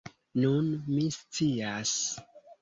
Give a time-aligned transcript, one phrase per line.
[0.43, 1.93] Nun, mi scias.